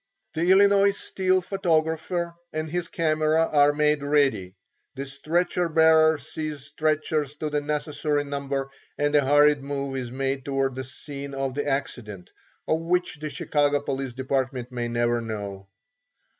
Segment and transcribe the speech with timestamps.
[0.33, 4.55] The Illinois Steel photographer and his camera are made ready;
[4.95, 10.43] the stretcher bearers seize stretchers to the necessary number and a hurried move is made
[10.43, 12.31] towards the scene of the accident,
[12.67, 15.67] of which the Chicago police department may never know.